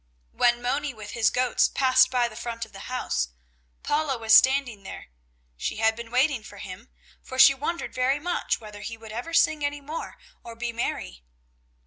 [0.31, 3.27] When Moni with his goats passed by the front of the house,
[3.83, 5.09] Paula was standing there.
[5.57, 6.89] She had been waiting for him,
[7.21, 11.21] for she wondered very much whether he would ever sing any more or be merry.